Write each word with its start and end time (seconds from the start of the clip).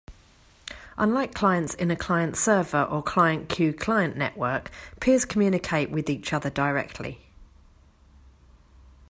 Unlike 0.97 1.35
clients 1.35 1.75
in 1.75 1.91
a 1.91 1.95
client-server 1.95 2.85
or 2.85 3.03
client-queue-client 3.03 4.17
network, 4.17 4.71
peers 4.99 5.25
communicate 5.25 5.91
with 5.91 6.09
each 6.09 6.33
other 6.33 6.49
directly. 6.49 7.27